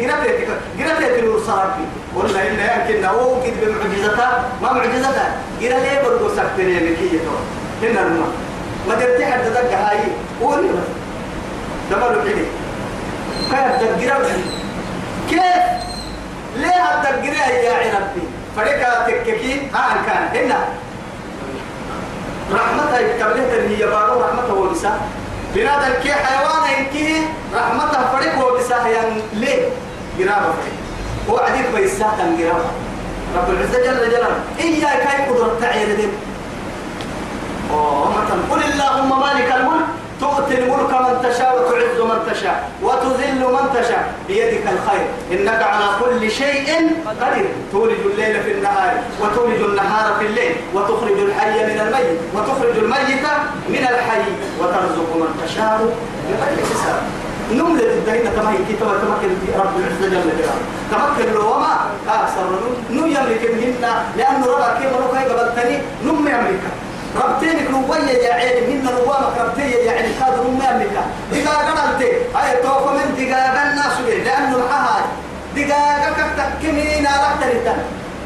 [0.00, 1.74] جربتك جربتك الوصارك
[2.16, 7.20] قلنا إن يمكن هو قد بمعجزتها ما معجزتها جرا ليه برضو سكتني لكي
[7.82, 8.28] هنا الماء
[8.88, 9.81] ما درتي حد دق هاي
[10.42, 10.88] قولي بس
[11.90, 12.44] دمر الحدي
[13.50, 14.26] كيف دق
[15.30, 15.40] كيف؟
[16.56, 17.24] ليه هتدق
[17.64, 18.22] يا عربي
[18.56, 20.44] فريقا تككي؟ ها كان.
[20.44, 20.58] هنا.
[22.52, 25.00] رحمتها يكبلها هي بارو رحمته ولسا
[25.54, 27.16] بنادم كي حيوان إنكي
[27.54, 29.68] رحمته فريق ولسا يعني ليه؟
[30.52, 30.74] فريق.
[31.30, 32.60] هو عديد بيساء تنقرا
[33.36, 34.40] رب العزة جل جلاله.
[34.60, 36.12] إياك هاي قدرة تعير دين
[38.50, 40.01] قل اللهم مالك الملك.
[40.22, 45.06] تؤتي الملك من تشاء وتعز من تشاء وتذل من تشاء بيدك الخير.
[45.32, 46.68] إنك على كل شيء
[47.20, 47.48] قدير.
[47.72, 53.24] تولج الليل في النهار وتولج النهار في الليل وتخرج الحي من الميت وتخرج الميت
[53.68, 54.24] من الحي
[54.60, 55.78] وترزق من تشاء
[56.28, 57.02] بغير حساب.
[57.52, 60.56] نملة الدهينة كما هي كتابة تمكن رب العزة جل جلاله.
[60.90, 61.76] تمكن له وما؟
[62.08, 62.44] أكثر
[62.90, 63.84] نم يملك منهن
[64.16, 64.92] لأنه ربا كيف
[66.04, 66.64] نم يملك.
[67.16, 70.96] ربتينك نوية يا عيني من نوامك ربتية يا عيني كاد نم يملك
[71.32, 72.02] دقاقا قلت
[72.36, 75.04] أي توقع من دقاقا الناس لأنه الحهاج
[75.56, 77.78] دقاقا كتكني نالك تريتن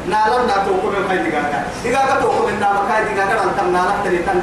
[0.09, 4.41] نالم نا توقع من هاي دقاقا دقاقا توقع من نامك هاي دقاقا أنتم نالك تريتن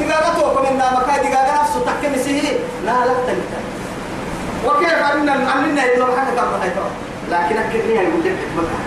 [0.00, 3.62] دقاقا توقع من نامك هاي دقاقا نفسه تكني سيه نالك تريتن
[4.66, 6.70] وكيف أننا أننا يدور حاجة قبل هاي
[7.30, 8.82] لكن أكدني أنا قلت لك حكمتها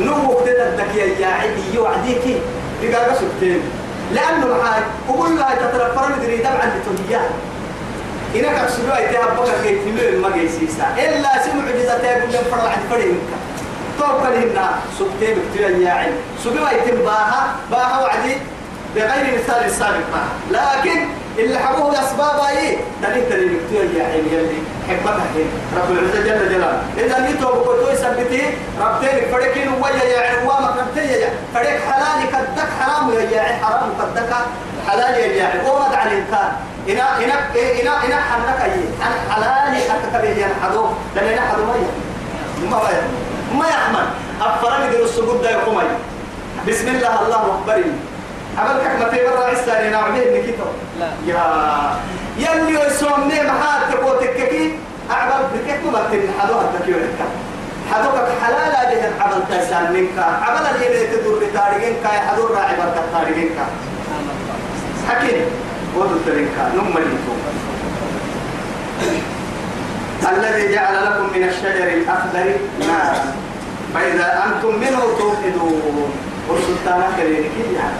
[0.00, 2.36] نو وقتنا الذكية يا عدي يوعديك.
[2.82, 3.62] دقاقة سبتين.
[4.12, 7.30] لأنه معاي وقول لها تترفر مدري دمعا لتهيان
[8.34, 12.82] إنك أقصدوا أي تهبك كي تلو ما جيسيسا إلا سمع جزا تيقول لهم فرع عند
[12.90, 13.38] فريق منك
[13.98, 16.12] توقع لهنا سبتين بكتير يا عين
[16.44, 17.46] سبوا يتم باها.
[17.70, 18.36] باها وعدي
[18.96, 20.06] بغير مثال السابق
[20.50, 21.06] لكن
[21.38, 26.48] اللي حبوه أسباب أي دليل دليل كتير يا عين يلي حكمتها هنا رب العزة جل
[26.54, 26.82] جلاله.
[26.98, 28.42] إذا نيتو بكتو يثبتي
[28.80, 34.32] ربتين فريقين ويا يا عوامك ربتين يا فريق حلال كدك حرام يا يا حرام كدك
[34.88, 36.52] حلال يا يا وما على الإنسان.
[36.88, 37.34] إنا إنا
[37.80, 38.80] إنا إنا حنك أي.
[39.02, 41.74] عن حلال حتى كبيه ينحدو دلنا حدو ما
[42.70, 42.78] ما
[43.58, 44.06] ما يحمل
[44.40, 45.50] أفرني دي السجود ده
[46.68, 47.82] بسم الله الله أكبر.
[48.58, 50.68] عمل كحمة مرة عساني نعمل نكيتو
[51.26, 51.42] يا
[52.38, 54.78] يلي يسومني محات تكوتككي
[55.10, 57.20] أعمل بكيت مبتن حدوها تكيونك
[57.92, 60.18] حدوك حلالا به عمل تسان منك.
[60.18, 63.58] عمل اللي تدور بتاريخك يا حدور راعي بركة تاريخك.
[65.08, 65.44] حكيني
[65.96, 66.56] ودو ترينك.
[66.74, 67.18] نمني
[70.32, 73.34] الذي جعل لكم من الشجر الأخضر نارا
[73.94, 76.12] فإذا أنتم منه توقدون.
[76.48, 77.92] والسلطان كريمك يعني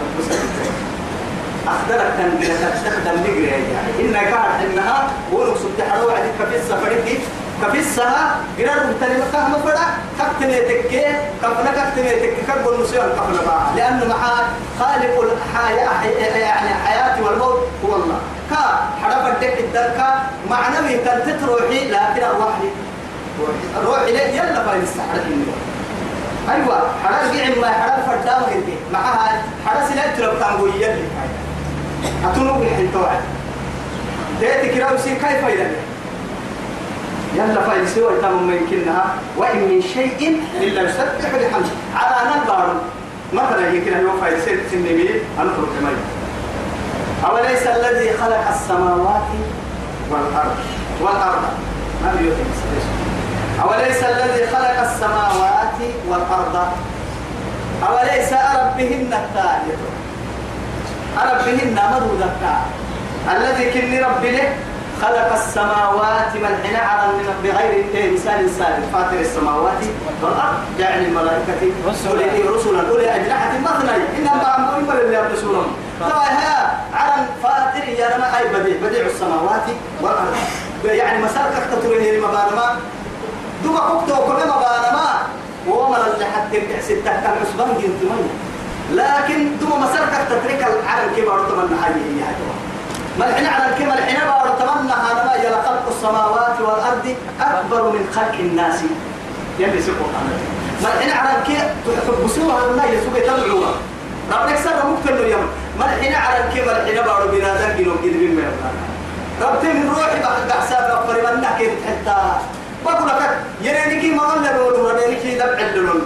[1.67, 3.99] أخضرك كان تستخدم نقري يعني.
[3.99, 7.19] إنك قاعد إنها ولو سبت حلوة عدك في السفرك
[7.63, 9.87] كفسها قرار متنمة كهم فرع
[10.19, 11.05] كتني تكي
[11.41, 13.61] كفنا كتني تكي كرب المسيح كفنا بقى.
[13.75, 14.27] لأنه مع
[14.79, 16.03] خالق الحياة
[16.37, 18.19] يعني حياة والموت هو الله.
[18.49, 20.15] كا حرف الدك الدركة
[20.49, 22.69] معنوي كنت تروحي لكن أروحي
[23.85, 25.23] روحي ليه؟ يلا فايد السحرة.
[26.49, 28.75] أيوة حرس قيع ما حرس فردام هندي.
[28.93, 31.03] معها حرس لا تلو تانغو يلي.
[32.25, 33.21] أتونو بالحين توعد
[34.41, 35.77] تأتي كراوسي كيف يدني
[37.35, 39.05] يلا فايد سوى تام من كنها
[39.37, 41.69] وإن من شيء إلا يسبح بحمده.
[41.95, 42.75] على نبار
[43.33, 45.93] مثلا كنا يوم فايد سيد سنبي أنا ترك
[47.25, 49.27] أوليس الذي خلق السماوات
[50.11, 50.55] والأرض؟
[51.01, 51.43] والأرض.
[52.03, 52.43] ما بيوتي
[53.63, 56.67] أوليس الذي خلق السماوات والأرض؟
[57.89, 59.79] أوليس أربهن الثالث؟
[61.17, 62.21] أربهن مدود
[63.35, 64.53] الذي كن رب له
[65.01, 67.11] خلق السماوات ملحنا على
[67.43, 68.83] بغير مثال سالم.
[68.93, 69.81] فاطر السماوات
[70.21, 77.13] والأرض جعل الملائكة رسلا رسلا أولي أجنحة مثنى إنما أمرهم اللي رسولهم طبعا ها على
[77.43, 78.89] فاطر يا رما أي بديع.
[78.89, 79.67] بديع السماوات
[80.01, 80.35] والأرض.
[80.85, 82.79] يعني مسارك تطوره المبانما
[83.63, 85.07] دوما كوكتو كل مبانما
[85.67, 88.01] وما اللي حتى تحسب تحت العصبان جنت
[88.91, 92.23] لكن دوما مسارك تترك العالم كما رتمنى هذه هي
[93.19, 94.19] ما الحين على الكلمة الحين
[94.59, 98.79] تمنى هذا ما يلا خلق السماوات والأرض أكبر من خلق الناس.
[99.59, 100.39] يلي سبحانه
[100.83, 103.73] ما الحين على الكلمة تحب سوى ما يسوق تدعوها
[104.31, 105.47] ربك سر ممكن اليوم
[105.79, 108.71] ما الحين على الكلمة الحين بارو بنادم جنو كذبين ما يبغى
[109.41, 112.15] ربتي من روحي بحق حساب ربي من كيف حتى
[112.85, 116.01] بقول لك يريني ما ولا بقول يريني دبع اللون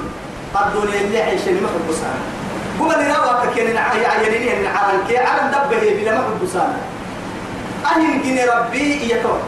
[0.55, 2.19] الدنيا اللي عايشين ما حب سنة
[2.79, 3.67] قول لي رواك كان
[4.25, 6.77] يريني ان على الكي على دبه بلا ما حب سنة
[7.86, 9.39] أهل جن ربي يكون.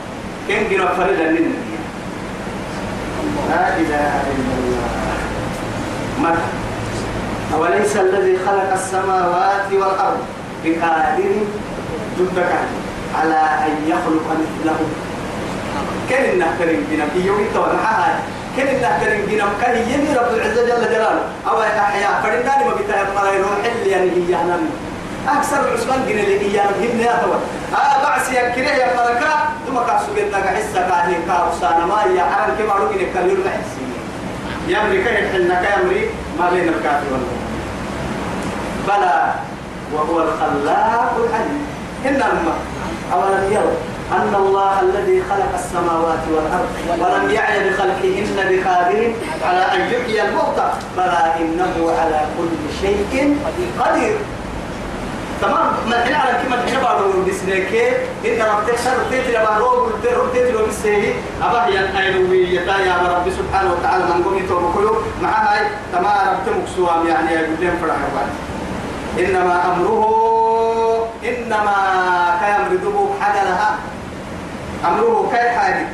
[0.48, 1.20] كن جن فرد
[3.50, 4.88] لا إله إلا الله.
[6.20, 6.48] متى
[7.54, 10.26] أوليس الذي خلق السماوات والأرض
[10.66, 11.32] بقادر
[12.20, 12.54] جدك
[13.16, 14.80] على أن يخلق مثله.
[16.10, 18.20] كن النهترين جنم يوم توقعها
[18.58, 21.24] كن النهترين جنم كان يمي رب العزة جل جلاله.
[21.50, 24.70] أو أحياء فرناني ما بتاعي مرة حل يعني هي نمي
[25.28, 27.36] أكثر العثمان جن اللي هي هبنا يا توا
[27.80, 29.34] آه بعس يا كره يا ملكا
[29.68, 33.86] ثم كاسو جدا كحسة كاهي كاوسانا ما هي؟ حرام كما روكي نكالير بحسي
[34.68, 36.10] يا أمريكا يحلنا كامري
[36.40, 37.36] ما بين الكافر والله
[38.88, 39.34] بلى
[39.94, 41.66] وهو الخلاق العليم
[42.06, 42.58] إن الماء
[43.14, 43.78] أولم يروا
[44.12, 49.14] أن الله الذي خلق السماوات والأرض ولم يعي بخلقهن بقادر
[49.46, 52.48] على أن يحيي الموتى بلى إنه على كل
[52.82, 53.38] شيء
[53.80, 54.18] قدير.
[55.42, 57.74] تمام؟ ما الحين على كلمة الحين بعض بسنك
[58.26, 63.30] إن رب تكسر تيتي لما روب روب تيتي لو بسه أبا هي أيلوية يا رب
[63.30, 67.96] سبحانه وتعالى من قوم يتوبكلو مع هاي تمام رب تمكسوام يعني يقولون فرح
[69.20, 71.76] إنما أمره إنما
[72.40, 73.78] كيامر دبوك حاجة لها
[74.88, 75.86] أمره كي حاجة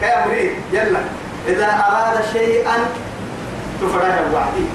[0.00, 1.00] كيامر يلا.
[1.48, 2.76] إذا أراد شيئا
[3.80, 4.66] تفرح وحدي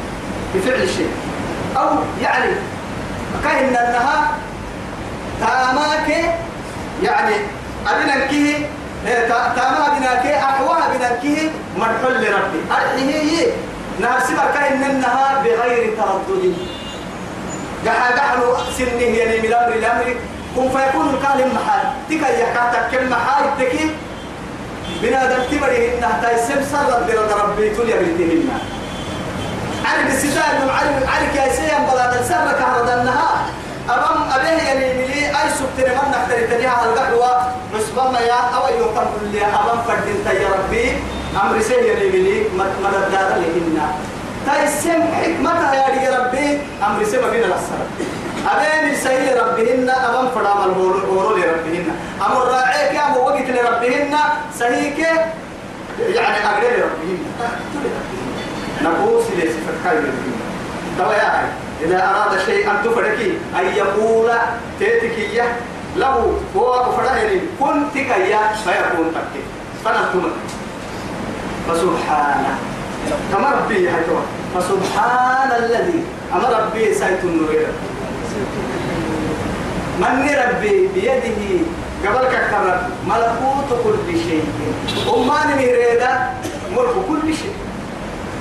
[0.55, 1.09] بفعل الشيء
[1.77, 1.89] أو
[2.21, 2.51] يعني
[3.43, 4.31] كاين أنها
[5.39, 6.09] تاماك
[7.03, 7.35] يعني
[7.87, 8.65] أبنكه
[9.55, 13.47] تاما بناك أحواها بناكه مرحل لربي أرحيه
[13.99, 16.55] ناسبة كاين أنها بغير تردد.
[17.85, 20.15] جحا جحلو سنه يعني من الأمر الأمر
[20.55, 21.83] كن فيكون الكلام محال.
[22.09, 23.91] تكا يحكاتك كم محال تكي
[25.01, 28.49] بنادم تبري إنها تايسم سرد برد ربي تولي بنتهن
[29.85, 33.39] عارف الستار إنه عارف عارف يا سيام بلا تسرك هذا النهار.
[33.89, 38.63] أمام أبيه يعني ملي أي سبتني من نحتري تنيها القحوة رسبما يا أو
[38.95, 40.93] تقول لي أمام فردين يا ربي.
[41.41, 43.79] أمر سيء يعني ملي مدد دار لهن
[44.45, 46.61] تايسم حكمتها يا ربي.
[46.87, 47.85] أمر سيء ما بين الأسرة
[49.09, 51.87] سيء ربهن أمام فرام الهورو لربهن.
[52.25, 54.13] أمر راعيك يا أبو وقت لربهن
[54.59, 54.99] سهيك
[55.99, 57.19] يعني أقرب لربهن.
[58.83, 59.99] نقوس ليس فتكاي
[60.97, 61.49] توا يا
[61.81, 64.31] إذا أراد شيئا تفركي أن يقول
[64.79, 65.55] تيتكية
[65.95, 69.43] له هو فرعين كن تكيا فيكون تكي
[69.85, 70.31] فنتم
[71.67, 72.57] فسبحانه
[73.33, 74.21] ربي هيتوا
[74.55, 76.03] فسبحان الذي
[76.33, 77.67] أما ربي سيت النوير
[79.99, 81.59] من ربي بيده
[82.05, 84.43] قبل كرر ملكوت كل شيء
[85.15, 86.33] أمان ميريدا
[86.71, 87.53] ملك كل شيء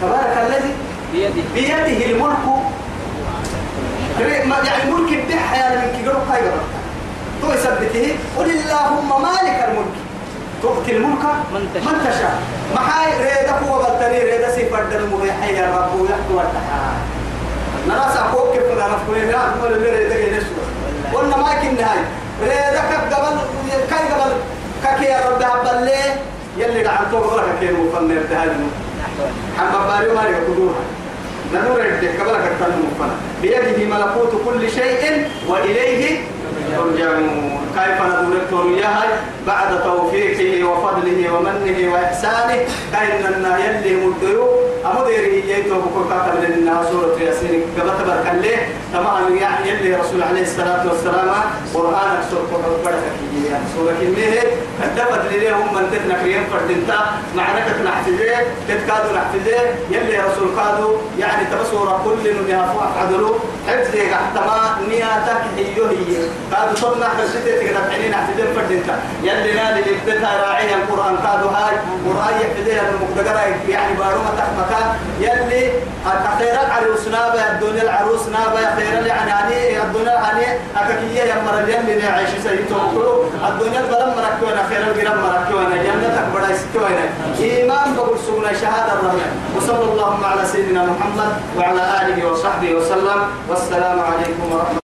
[0.03, 0.73] تبارك الذي
[1.13, 2.39] بيده بيده الملك
[4.67, 6.41] يعني ملك الدحة يعني من كي قالوا هاي
[7.43, 9.97] تو يثبته قل اللهم مالك الملك
[10.63, 11.93] تؤتي الملك من تشاء.
[11.93, 12.43] من تشاء
[12.75, 16.93] محاي ريدا هو بلتني ريدا سيفر دل مريحي يا رب ويحكي وارتحا
[17.89, 20.38] نرى ساقوك كيف أنا نفكر لا نقول اللي ريدا
[21.15, 22.01] قلنا ما كنا هاي.
[22.43, 23.39] ريدا كب قبل
[23.91, 24.33] كاي قبل؟
[24.85, 26.15] كاكي يا رب هبل ليه
[26.59, 28.67] يلي قاعد فوق بركة كيلو وفن يرتهاجم
[29.59, 30.81] حبا باريو ما يقولوها
[31.55, 36.21] نور يدك قبل كتن مفنا بيده ملكوت كل شيء وإليه
[36.77, 39.05] ترجعون كيف نقول إياها
[39.47, 42.59] بعد توفيقه وفضله ومنه وإحسانه
[42.93, 44.49] كأن يلي مديو
[44.87, 48.59] أمدير ييتو بكل كاتب لنا سورة ياسين قبل تبارك الله
[48.95, 51.31] طبعا يعني يلي رسول عليه الصلاة والسلام
[51.75, 53.11] قرآن سورة بركة
[53.77, 54.43] سورة كمية
[54.85, 56.99] الدفت لليهم من تتنا كريم فردنتا
[57.37, 58.37] معركة نحتجه
[58.69, 59.61] تتكادوا نحتجه
[59.91, 63.35] يلي رسول كادوا يعني تبصورة كل نميها فوق عدلو
[63.69, 66.17] حفظي قحتما نياتك هيو هي
[66.53, 71.77] كادوا صدنا حرشتي تقدر حنين نحتجه فردنتا يلي نالي لبتها راعيها القرآن كادوا هاي
[72.07, 75.73] قرآن يحتجه المقدقرة يعني بارومة تحمكا يلي
[76.39, 80.45] خير العروس نابا الدنيا العروس نابا يعني يعني الدنيا يعني
[80.77, 82.77] أكاكية يا مرة يلي نعيش سيتو
[83.49, 87.05] الدنيا البلم مركونا خير القرم مركونا جنتك بدا يستوينا
[87.41, 89.33] إيمان بقول سونا شهادة الرحمن.
[89.57, 93.21] وصلى اللهم على سيدنا محمد وعلى آله وصحبه وسلم.
[93.49, 94.88] والسلام عليكم ورحمة